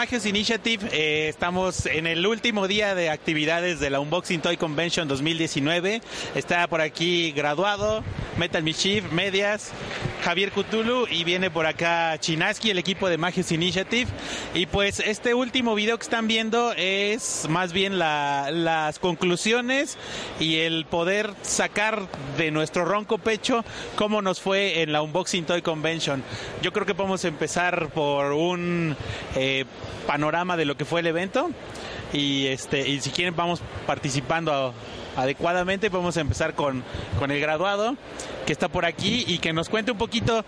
[0.00, 5.06] Magios Initiative, eh, estamos en el último día de actividades de la Unboxing Toy Convention
[5.06, 6.00] 2019.
[6.34, 8.02] Está por aquí graduado,
[8.38, 9.72] Metal Mischief, Medias,
[10.24, 14.10] Javier Cthulhu y viene por acá Chinaski, el equipo de Magios Initiative.
[14.54, 19.98] Y pues este último video que están viendo es más bien la- las conclusiones
[20.38, 25.60] y el poder sacar de nuestro ronco pecho cómo nos fue en la Unboxing Toy
[25.60, 26.24] Convention.
[26.62, 28.96] Yo creo que podemos empezar por un
[29.36, 29.66] eh,
[30.06, 31.50] panorama de lo que fue el evento.
[32.12, 34.74] Y este y si quieren vamos participando
[35.16, 35.90] adecuadamente.
[35.90, 36.82] Podemos empezar con,
[37.18, 37.96] con el graduado
[38.46, 40.44] que está por aquí y que nos cuente un poquito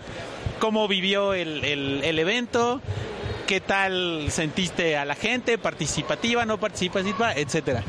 [0.59, 2.81] cómo vivió el, el- el evento
[3.47, 7.83] qué tal sentiste a la gente participativa no participativa etcétera.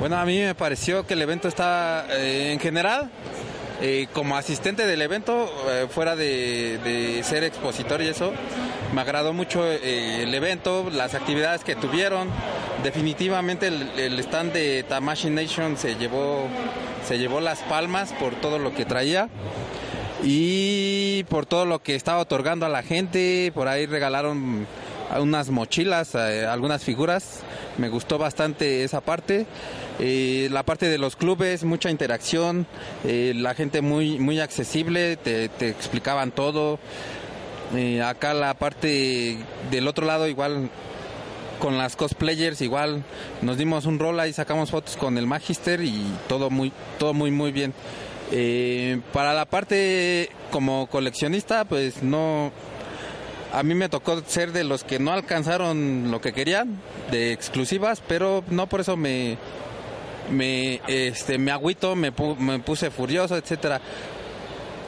[0.00, 3.10] Bueno, a mí me pareció que el evento está, eh, en general,
[3.82, 8.32] eh, como asistente del evento, eh, fuera de, de ser expositor y eso,
[8.92, 12.28] me agradó mucho eh, el evento, las actividades que tuvieron.
[12.82, 16.46] Definitivamente el, stand de Tamashi Nation se llevó,
[17.06, 19.28] se llevó las palmas por todo lo que traía
[20.22, 23.52] y por todo lo que estaba otorgando a la gente.
[23.54, 24.66] Por ahí regalaron
[25.20, 27.40] unas mochilas, eh, algunas figuras.
[27.76, 29.46] Me gustó bastante esa parte.
[30.00, 32.66] Eh, la parte de los clubes, mucha interacción,
[33.04, 36.78] eh, la gente muy, muy accesible, te explicaban todo.
[37.74, 39.36] Eh, acá la parte
[39.70, 40.70] del otro lado igual
[41.58, 43.02] con las cosplayers igual
[43.42, 47.30] nos dimos un rol ahí sacamos fotos con el Magister y todo muy todo muy
[47.30, 47.74] muy bien.
[48.30, 52.52] Eh, para la parte como coleccionista pues no
[53.52, 56.78] a mí me tocó ser de los que no alcanzaron lo que querían
[57.10, 59.38] de exclusivas pero no por eso me
[60.30, 63.80] me este me agüito me, me puse furioso etcétera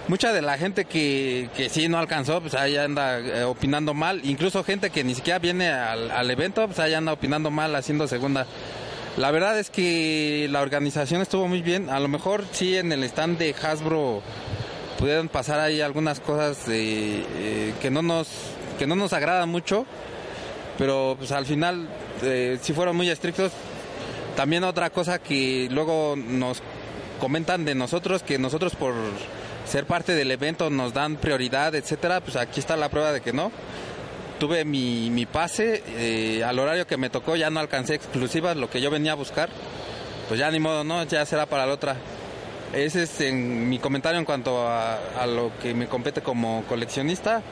[0.08, 4.20] mucha de la gente que, que sí no alcanzó, pues ahí anda eh, opinando mal.
[4.24, 8.08] Incluso gente que ni siquiera viene al, al evento, pues ahí anda opinando mal, haciendo
[8.08, 8.46] segunda.
[9.16, 11.90] La verdad es que la organización estuvo muy bien.
[11.90, 14.22] A lo mejor sí en el stand de Hasbro
[14.98, 18.28] pudieron pasar ahí algunas cosas de, eh, que no nos
[18.78, 19.84] que no nos agradan mucho,
[20.78, 21.86] pero pues al final
[22.22, 23.52] eh, sí fueron muy estrictos.
[24.36, 26.62] También otra cosa que luego nos
[27.18, 28.94] comentan de nosotros que nosotros por
[29.70, 33.32] ser parte del evento nos dan prioridad, etcétera, pues aquí está la prueba de que
[33.32, 33.52] no.
[34.40, 38.68] Tuve mi, mi pase, eh, al horario que me tocó ya no alcancé exclusivas, lo
[38.68, 39.48] que yo venía a buscar,
[40.28, 41.96] pues ya ni modo, no, ya será para la otra.
[42.72, 47.42] Ese es en mi comentario en cuanto a, a lo que me compete como coleccionista.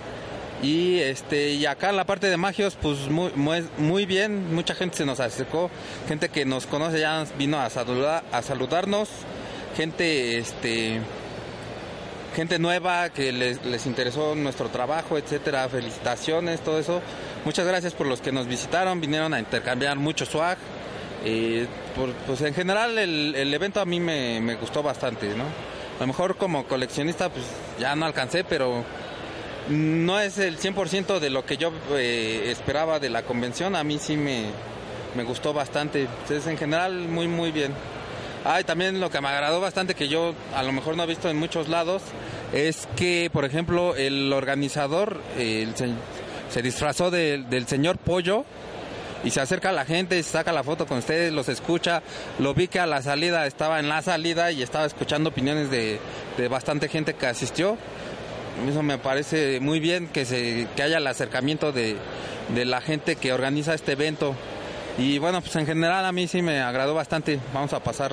[0.61, 4.75] Y este y acá en la parte de magios, pues muy, muy, muy bien, mucha
[4.75, 5.71] gente se nos acercó,
[6.09, 9.09] gente que nos conoce ya vino a saludar, a saludarnos,
[9.77, 11.01] gente este
[12.39, 17.03] gente nueva que les, les interesó nuestro trabajo, etcétera, felicitaciones, todo eso.
[17.45, 20.57] Muchas gracias por los que nos visitaron, vinieron a intercambiar mucho swag.
[22.29, 25.43] Pues en general el, el evento a mí me, me gustó bastante, ¿no?
[25.43, 27.45] A lo mejor como coleccionista pues
[27.81, 28.85] ya no alcancé, pero
[29.69, 33.75] no es el 100% de lo que yo eh, esperaba de la convención.
[33.75, 34.45] A mí sí me,
[35.17, 36.03] me gustó bastante.
[36.03, 37.75] Entonces, en general, muy, muy bien.
[38.45, 41.07] Ah, y también lo que me agradó bastante, que yo a lo mejor no he
[41.07, 42.03] visto en muchos lados,
[42.53, 48.45] es que, por ejemplo, el organizador se, disfrazó de- del señor Pollo
[49.25, 52.03] y se acerca a la gente, saca la foto con ustedes, los escucha.
[52.39, 55.99] Lo vi que a la salida estaba en la salida y estaba escuchando opiniones de,
[56.39, 57.77] de bastante gente que asistió.
[58.69, 61.97] Eso me parece muy bien que, se, que haya el acercamiento de,
[62.55, 64.35] de la gente que organiza este evento.
[64.99, 67.39] Y bueno, pues en general a mí sí me agradó bastante.
[67.55, 68.13] Vamos a pasar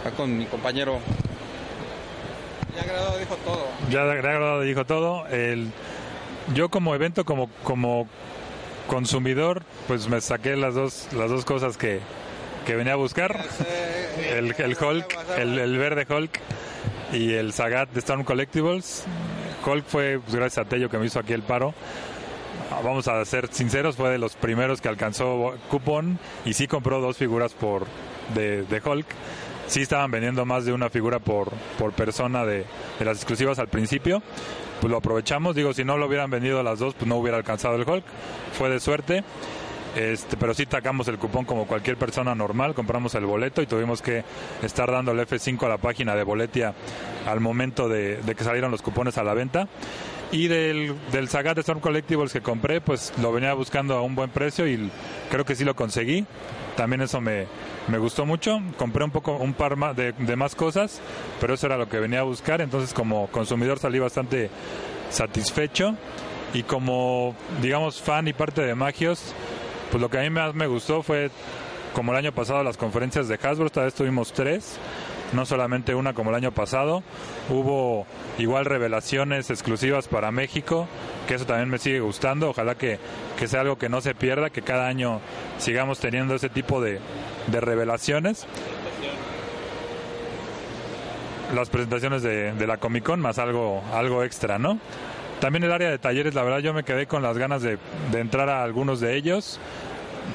[0.00, 0.98] acá con mi compañero.
[2.74, 3.66] Ya agradado dijo todo.
[3.88, 5.26] Ya agradado dijo todo.
[5.28, 5.70] El,
[6.52, 8.08] yo como evento, como, como
[8.88, 12.00] consumidor, pues me saqué las dos, las dos cosas que,
[12.66, 13.44] que venía a buscar.
[14.32, 16.40] El, el Hulk, el, el verde Hulk
[17.12, 19.04] y el Sagat de Storm Collectibles.
[19.64, 21.74] Hulk fue pues, gracias a Tello que me hizo aquí el paro.
[22.82, 27.16] Vamos a ser sinceros, fue de los primeros que alcanzó cupón y sí compró dos
[27.16, 27.86] figuras por
[28.34, 29.06] de, de Hulk.
[29.66, 32.66] Sí estaban vendiendo más de una figura por, por persona de,
[32.98, 34.22] de las exclusivas al principio.
[34.80, 35.54] Pues lo aprovechamos.
[35.56, 38.04] Digo, si no lo hubieran vendido las dos, pues no hubiera alcanzado el Hulk.
[38.58, 39.24] Fue de suerte.
[39.96, 44.02] Este, pero sí sacamos el cupón como cualquier persona normal, compramos el boleto y tuvimos
[44.02, 44.24] que
[44.62, 46.74] estar dando el F5 a la página de Boletia
[47.26, 49.68] al momento de, de que salieron los cupones a la venta.
[50.34, 54.30] Y del, del Sagat Storm Collectibles que compré, pues lo venía buscando a un buen
[54.30, 54.90] precio y
[55.30, 56.26] creo que sí lo conseguí.
[56.76, 57.46] También eso me,
[57.86, 58.60] me gustó mucho.
[58.76, 61.00] Compré un poco, un par más de, de más cosas,
[61.40, 62.60] pero eso era lo que venía a buscar.
[62.60, 64.50] Entonces, como consumidor, salí bastante
[65.08, 65.94] satisfecho.
[66.52, 69.32] Y como, digamos, fan y parte de Magios,
[69.92, 71.30] pues lo que a mí más me gustó fue,
[71.94, 73.66] como el año pasado, las conferencias de Hasbro.
[73.66, 74.80] Esta vez tuvimos tres
[75.32, 77.02] no solamente una como el año pasado.
[77.48, 78.06] Hubo
[78.38, 80.86] igual revelaciones exclusivas para México,
[81.26, 82.50] que eso también me sigue gustando.
[82.50, 82.98] Ojalá que,
[83.38, 85.20] que sea algo que no se pierda, que cada año
[85.58, 87.00] sigamos teniendo ese tipo de,
[87.46, 88.46] de revelaciones.
[91.54, 94.78] Las presentaciones de, de, la Comic Con más algo, algo extra, ¿no?
[95.40, 97.78] También el área de talleres, la verdad yo me quedé con las ganas de,
[98.10, 99.60] de entrar a algunos de ellos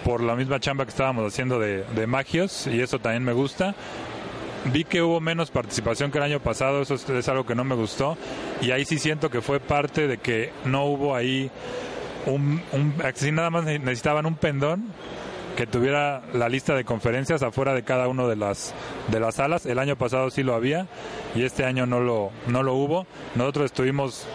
[0.03, 3.73] por la misma chamba que estábamos haciendo de, de magios y eso también me gusta
[4.65, 7.75] vi que hubo menos participación que el año pasado, eso es algo que no me
[7.75, 8.17] gustó
[8.61, 11.49] y ahí sí siento que fue parte de que no hubo ahí
[12.25, 14.91] un, un así nada más necesitaban un pendón
[15.55, 18.73] que tuviera la lista de conferencias afuera de cada una de las
[19.09, 19.65] de las salas.
[19.65, 20.87] El año pasado sí lo había
[21.35, 23.05] y este año no lo no lo hubo.
[23.35, 24.25] Nosotros estuvimos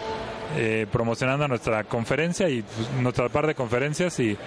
[0.55, 4.37] eh, promocionando nuestra conferencia y pues, nuestra par de conferencias y,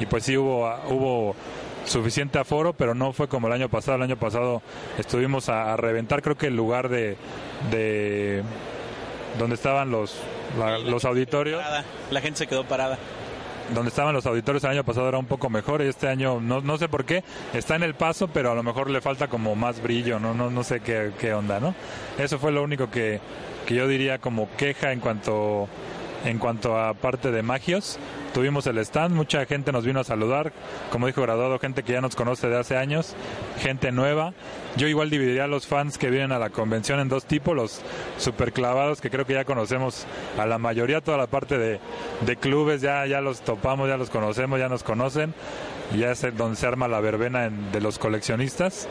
[0.00, 1.36] y pues sí hubo hubo
[1.84, 3.96] suficiente aforo, pero no fue como el año pasado.
[3.96, 4.62] El año pasado
[4.98, 7.16] estuvimos a, a reventar, creo que el lugar de,
[7.70, 8.42] de
[9.38, 10.16] donde estaban los,
[10.58, 11.62] la, los auditorios.
[12.10, 12.98] La gente se quedó parada.
[13.74, 16.60] Donde estaban los auditorios el año pasado era un poco mejor y este año no,
[16.60, 19.56] no sé por qué, está en el paso, pero a lo mejor le falta como
[19.56, 21.74] más brillo, no, no, no sé qué, qué onda, ¿no?
[22.18, 23.20] Eso fue lo único que,
[23.64, 25.66] que yo diría como queja en cuanto
[26.24, 27.98] en cuanto a parte de magios.
[28.32, 30.52] Tuvimos el stand, mucha gente nos vino a saludar,
[30.90, 33.14] como dijo Graduado, gente que ya nos conoce de hace años,
[33.60, 34.32] gente nueva.
[34.76, 37.82] Yo igual dividiría a los fans que vienen a la convención en dos tipos, los
[38.18, 40.06] superclavados, que creo que ya conocemos
[40.38, 41.78] a la mayoría, toda la parte de,
[42.26, 45.34] de clubes, ya, ya los topamos, ya los conocemos, ya nos conocen,
[45.96, 48.88] ya es donde se arma la verbena en, de los coleccionistas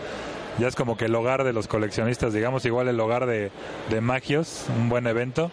[0.60, 3.50] ya es como que el hogar de los coleccionistas, digamos, igual el hogar de,
[3.90, 5.50] de Magios, un buen evento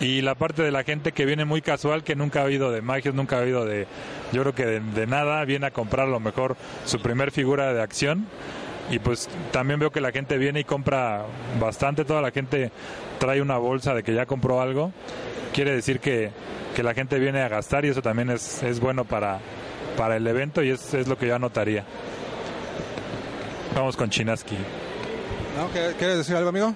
[0.00, 2.80] y la parte de la gente que viene muy casual, que nunca ha oído de
[2.80, 3.86] magios, nunca ha oído de,
[4.32, 6.56] yo creo que de, de, nada, viene a comprar a lo mejor
[6.86, 8.26] su primer figura de acción.
[8.90, 11.24] Y pues también veo que la gente viene y compra
[11.60, 12.72] bastante, toda la gente
[13.20, 14.90] trae una bolsa de que ya compró algo.
[15.52, 16.30] Quiere decir que,
[16.74, 19.38] que la gente viene a gastar y eso también es, es bueno para,
[19.96, 21.84] para el evento y es, es lo que yo anotaría.
[23.74, 24.56] Vamos con Chinaski.
[25.56, 25.68] ¿No?
[25.98, 26.74] ¿Quieres decir algo, amigo?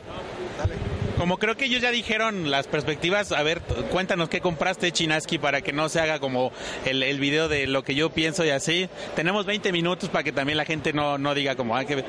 [1.19, 3.61] Como creo que ellos ya dijeron las perspectivas, a ver,
[3.93, 6.51] cuéntanos qué compraste Chinaski para que no se haga como
[6.85, 8.89] el, el, video de lo que yo pienso y así.
[9.15, 12.05] Tenemos 20 minutos para que también la gente no, no diga como, ah, que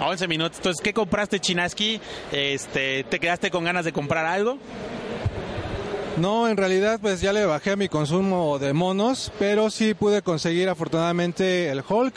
[0.00, 0.58] 11 minutos.
[0.58, 2.00] Entonces, ¿qué compraste Chinaski?
[2.30, 4.58] Este, ¿Te quedaste con ganas de comprar algo?
[6.16, 10.22] No, en realidad pues ya le bajé a mi consumo de monos, pero sí pude
[10.22, 12.14] conseguir afortunadamente el Hulk,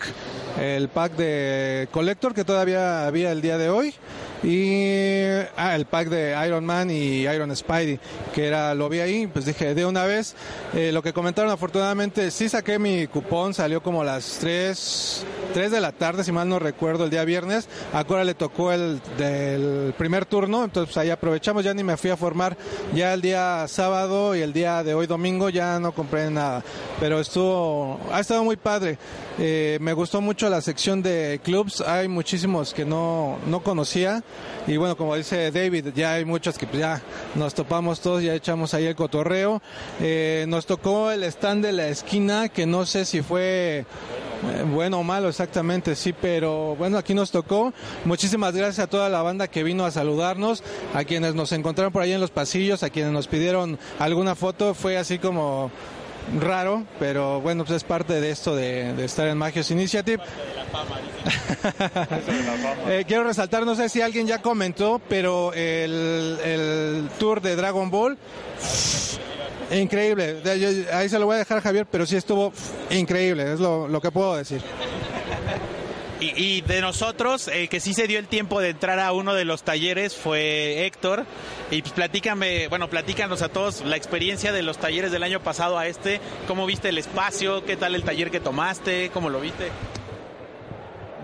[0.62, 3.96] el pack de Collector que todavía había el día de hoy
[4.44, 5.24] y
[5.56, 8.00] ah, el pack de Iron Man y Iron Spidey
[8.34, 10.36] que era lo vi ahí pues dije de una vez
[10.74, 15.72] eh, lo que comentaron afortunadamente sí saqué mi cupón salió como a las 3 3
[15.72, 17.68] de la tarde si mal no recuerdo el día viernes.
[17.94, 21.98] A Cora le tocó el del primer turno entonces pues, ahí aprovechamos ya ni me
[21.98, 22.58] fui a formar.
[22.94, 26.64] Ya el día sábado y el día de hoy domingo ya no compré nada.
[27.00, 28.98] Pero estuvo ha estado muy padre.
[29.40, 34.24] Eh, me gustó mucho la sección de clubs hay muchísimos que no no conocía
[34.68, 37.02] y bueno, como dice David, ya hay muchos que pues ya
[37.36, 39.62] nos topamos todos, ya echamos ahí el cotorreo.
[40.02, 43.86] Eh, nos tocó el stand de la esquina, que no sé si fue
[44.44, 47.74] eh, bueno o malo exactamente, sí, pero bueno, aquí nos tocó.
[48.04, 52.02] Muchísimas gracias a toda la banda que vino a saludarnos, a quienes nos encontraron por
[52.02, 55.72] ahí en los pasillos, a quienes nos pidieron alguna foto, fue así como
[56.40, 60.18] raro, pero bueno, pues es parte de esto de, estar en Magios Initiative.
[62.88, 67.90] eh, quiero resaltar, no sé si alguien ya comentó, pero el, el tour de Dragon
[67.90, 68.18] Ball,
[69.72, 70.38] increíble.
[70.94, 72.52] Ahí se lo voy a dejar a Javier, pero sí estuvo
[72.90, 74.62] increíble, es lo, lo que puedo decir.
[76.20, 79.46] Y, de nosotros, el que sí se dio el tiempo de entrar a uno de
[79.46, 81.26] los talleres fue Héctor.
[81.70, 85.78] Y pues platícame, bueno, platícanos a todos la experiencia de los talleres del año pasado
[85.78, 86.20] a este.
[86.48, 87.64] ¿Cómo viste el espacio?
[87.66, 89.12] ¿Qué tal el taller que tomaste?
[89.14, 89.70] ¿Cómo lo viste?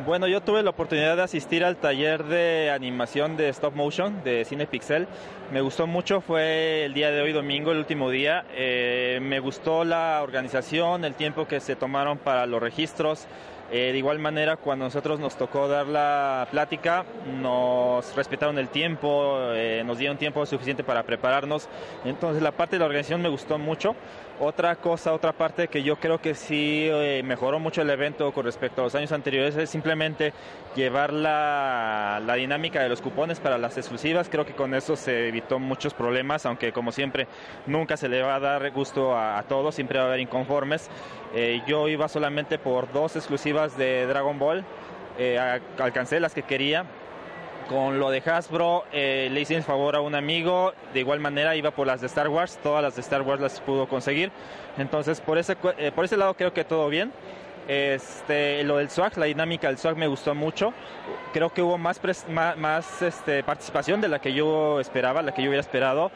[0.06, 4.44] Bueno, yo tuve la oportunidad de asistir al taller de animación de stop motion de
[4.44, 5.08] Cine Pixel.
[5.52, 8.44] Me gustó mucho, fue el día de hoy, domingo, el último día.
[8.54, 13.28] Eh, me gustó la organización, el tiempo que se tomaron para los registros.
[13.76, 17.06] Eh, de igual manera, cuando nosotros nos tocó dar la plática,
[17.42, 21.68] nos respetaron el tiempo, eh, nos dieron tiempo suficiente para prepararnos.
[22.06, 23.96] Entonces, la parte de la organización me gustó mucho.
[24.40, 28.46] Otra cosa, otra parte que yo creo que sí eh, mejoró mucho el evento con
[28.46, 30.34] respecto a los años anteriores es simplemente
[30.76, 34.30] llevar la, dinámica de los cupones para las exclusivas.
[34.30, 37.28] Creo que con eso se evitó muchos problemas, aunque como siempre
[37.68, 40.90] nunca se le va a dar gusto a, todos, siempre va a haber inconformes.
[41.36, 44.66] Eh, yo iba solamente por dos exclusivas de Dragon Ball,
[45.20, 45.38] eh,
[45.78, 46.86] alcancé las que quería
[47.68, 51.56] con lo de Hasbro eh, le hice en favor a un amigo, de igual manera
[51.56, 54.32] iba por las de Star Wars, todas las de Star Wars las pudo conseguir.
[54.78, 57.12] Entonces por ese, eh, por ese lado creo que todo bien.
[57.68, 60.74] Este, lo del swag, la dinámica del swag me gustó mucho.
[61.32, 65.50] Creo que hubo más, más, este, participación de la que yo esperaba, la que yo
[65.50, 66.12] hubiera esperado.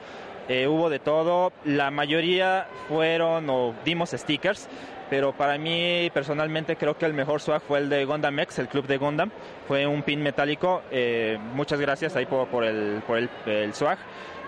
[0.50, 1.54] Eh, hubo de todo.
[1.63, 4.68] La mayoría fueron o dimos stickers
[5.10, 8.68] pero para mí personalmente creo que el mejor swag fue el de Gundam X, el
[8.68, 9.32] club de Gundam.
[9.68, 10.82] Fue un pin metálico.
[10.92, 13.98] Eh, muchas gracias ahí por, el, por el, swag.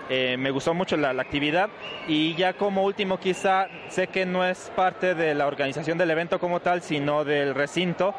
[0.08, 1.70] Eh, me gustó mucho la, la, actividad
[2.08, 6.40] y ya como último quizá sé que no es parte de la organización del evento
[6.40, 8.12] como tal, sino del recinto,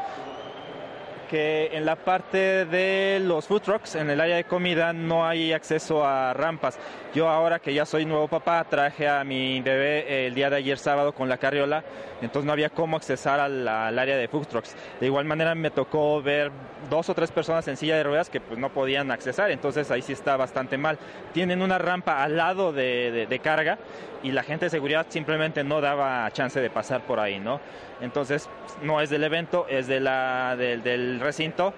[1.31, 5.53] que en la parte de los food trucks, en el área de comida, no hay
[5.53, 6.77] acceso a rampas.
[7.15, 10.77] Yo ahora que ya soy nuevo papá, traje a mi bebé el día de ayer
[10.77, 11.85] sábado con la carriola,
[12.21, 14.75] entonces no había cómo accesar al, área de food trucks.
[14.99, 16.51] De igual manera me tocó ver
[16.89, 20.01] dos o tres personas en silla de ruedas que pues, no podían accesar, entonces ahí
[20.01, 20.99] sí está bastante mal.
[21.31, 23.77] Tienen una rampa al lado de, carga
[24.21, 27.61] y la gente de seguridad simplemente no daba chance de pasar por ahí, ¿no?
[28.01, 28.49] Entonces,
[28.81, 31.73] no es del evento, es de la, del, recinto,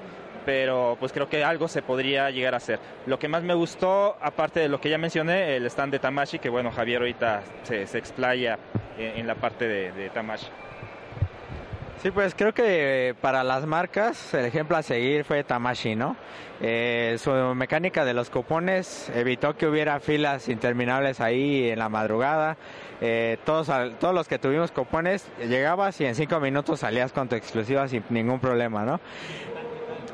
[0.45, 2.79] pero pues creo que algo se podría llegar a hacer.
[3.05, 6.39] Lo que más me gustó, aparte de lo que ya mencioné, el stand de Tamashi,
[6.39, 8.57] que bueno, Javier ahorita se, se explaya
[8.97, 10.47] en, la parte de, de Tamashi.
[12.03, 16.17] Sí, pues creo que para las marcas el ejemplo a seguir fue Tamashi, ¿no?
[16.61, 22.57] Eh, su mecánica de los cupones evitó que hubiera filas interminables ahí en la madrugada.
[22.99, 27.37] Eh, todos, todos los que tuvimos cupones, llegabas y en cinco minutos salías con tu
[27.37, 28.99] exclusiva sin ningún problema, ¿no?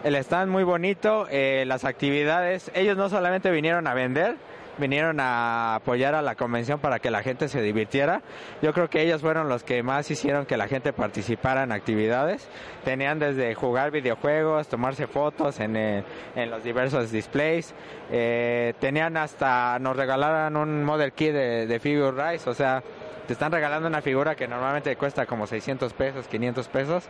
[0.03, 4.35] El stand muy bonito, eh, las actividades, ellos no solamente vinieron a vender,
[4.79, 8.21] vinieron a apoyar a la convención para que la gente se divirtiera.
[8.61, 12.47] Yo creo que ellos fueron los que más hicieron que la gente participara en actividades.
[12.83, 16.03] Tenían desde jugar videojuegos, tomarse fotos en, eh,
[16.47, 17.73] los diversos displays.
[18.11, 22.81] Eh, tenían hasta, nos regalaron un model kit de, de Figure Rise, o sea,
[23.27, 27.07] te están regalando una figura que normalmente cuesta como 600 pesos, 500 pesos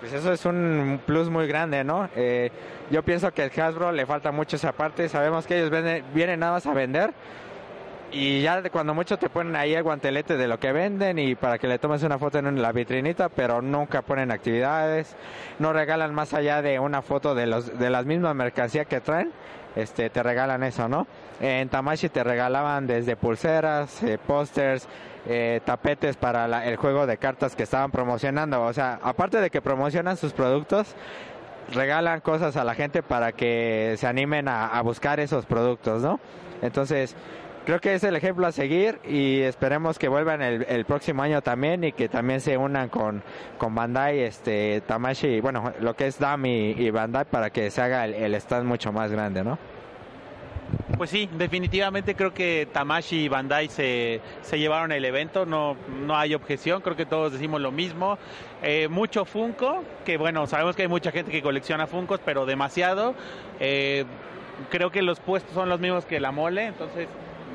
[0.00, 2.08] pues eso es un plus muy grande, ¿no?
[2.16, 2.50] Eh,
[2.90, 5.08] yo pienso que el Hasbro le falta mucho esa parte.
[5.08, 5.70] Sabemos que ellos
[6.14, 7.12] vienen nada más a vender
[8.12, 11.58] y ya cuando mucho te ponen ahí el guantelete de lo que venden y para
[11.58, 15.16] que le tomes una foto en la vitrinita, pero nunca ponen actividades,
[15.58, 19.32] no regalan más allá de una foto de los de las mismas mercancías que traen,
[19.76, 21.06] este te regalan eso, ¿no?
[21.40, 24.88] En Tamashi te regalaban desde pulseras, eh, pósters,
[25.26, 28.62] eh, tapetes para el juego de cartas que estaban promocionando.
[28.62, 30.94] O sea, aparte de que promocionan sus productos,
[31.72, 36.20] regalan cosas a la gente para que se animen a, buscar esos productos, ¿no?
[36.62, 37.14] Entonces,
[37.66, 41.82] creo que es el ejemplo a seguir y esperemos que vuelvan el, próximo año también
[41.82, 43.22] y que también se unan con,
[43.58, 48.04] con Bandai, este, Tamashi, bueno, lo que es Dami y, Bandai para que se haga
[48.04, 49.58] el, el stand mucho más grande, ¿no?
[50.96, 56.16] Pues sí, definitivamente creo que Tamashi y Bandai se, se llevaron el evento, no, no
[56.16, 58.16] hay objeción, creo que todos decimos lo mismo.
[58.62, 63.14] Eh, mucho Funko, que bueno, sabemos que hay mucha gente que colecciona Funkos, pero demasiado.
[63.60, 64.04] Eh,
[64.70, 67.08] creo que los puestos son los mismos que la mole, entonces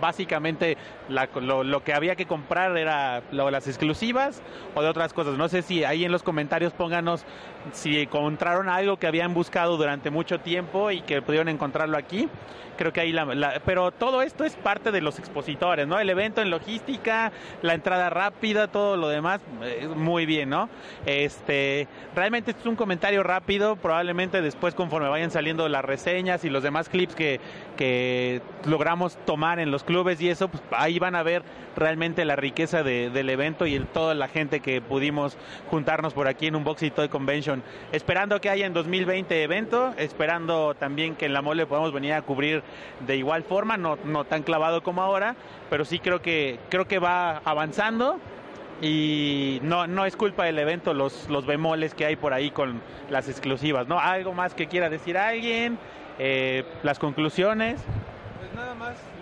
[0.00, 0.76] básicamente
[1.08, 4.42] lo, que había que comprar era lo, las exclusivas
[4.74, 5.36] o de otras cosas.
[5.36, 7.24] No sé si ahí en los comentarios pónganos
[7.72, 12.28] si encontraron algo que habían buscado durante mucho tiempo y que pudieron encontrarlo aquí.
[12.76, 16.00] Creo que ahí la, pero todo esto es parte de los expositores, ¿no?
[16.00, 20.70] El evento en logística, la entrada rápida, todo lo demás, eh, muy bien, ¿no?
[21.04, 26.62] Este, realmente es un comentario rápido, probablemente después conforme vayan saliendo las reseñas y los
[26.62, 27.38] demás clips que,
[27.76, 31.42] que logramos tomar en los clubes y eso, pues ahí van a ver
[31.76, 35.36] realmente la riqueza de, del evento y el, toda la gente que pudimos
[35.70, 37.62] juntarnos por aquí en un Boxing Toy Convention.
[37.92, 42.22] Esperando que haya en 2020 evento, esperando también que en la mole podamos venir a
[42.22, 42.62] cubrir
[43.06, 45.36] de igual forma, no, no tan clavado como ahora,
[45.68, 48.18] pero sí creo que, creo que va avanzando
[48.82, 52.80] y no, no es culpa del evento los, los bemoles que hay por ahí con
[53.10, 53.98] las exclusivas, ¿no?
[53.98, 55.78] ¿Algo más que quiera decir alguien?
[56.18, 57.80] Eh, ¿Las conclusiones?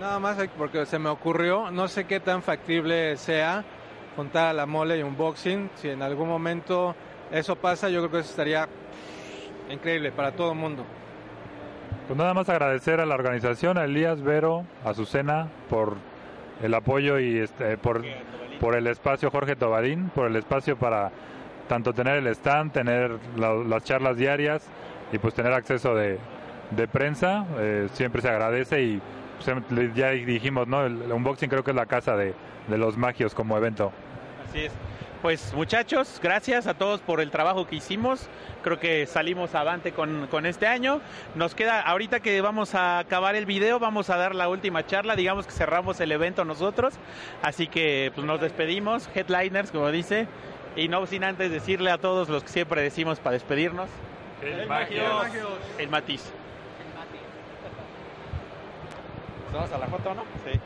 [0.00, 3.64] Nada más, porque se me ocurrió, no sé qué tan factible sea
[4.16, 6.94] juntar a la mole y un boxing, si en algún momento
[7.30, 8.68] eso pasa, yo creo que eso estaría
[9.70, 10.84] increíble para todo el mundo.
[12.06, 15.96] Pues nada más agradecer a la organización, a Elías Vero, a Susana por
[16.62, 18.02] el apoyo y este, por
[18.58, 21.10] por el espacio Jorge Tobadín, por el espacio para
[21.68, 24.66] tanto tener el stand, tener la, las charlas diarias
[25.12, 26.18] y pues tener acceso de,
[26.70, 29.02] de prensa, eh, siempre se agradece y
[29.95, 30.85] ya dijimos, ¿no?
[30.87, 32.35] El unboxing creo que es la casa de,
[32.68, 33.92] de los magios como evento.
[34.49, 34.73] Así es.
[35.23, 38.28] Pues muchachos, gracias a todos por el trabajo que hicimos.
[38.62, 41.00] Creo que salimos avante con, con, este año.
[41.35, 45.16] Nos queda, ahorita que vamos a acabar el video, vamos a dar la última charla.
[45.16, 46.95] Digamos que cerramos el evento nosotros.
[47.42, 50.28] Así que pues nos despedimos, headliners, como dice.
[50.76, 53.88] Y no sin antes decirle a todos los que siempre decimos para despedirnos.
[54.40, 55.26] El, el magios.
[55.78, 56.33] El matiz.
[59.52, 60.22] Vamos a la foto, ¿no?
[60.44, 60.60] Sí.